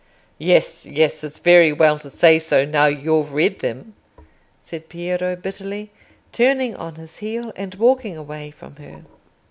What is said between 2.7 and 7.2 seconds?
you've read them," said Piero, bitterly, turning on his